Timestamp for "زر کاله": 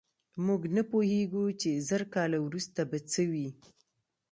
1.87-2.37